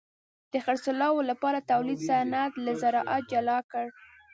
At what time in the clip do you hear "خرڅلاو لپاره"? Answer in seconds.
0.65-1.67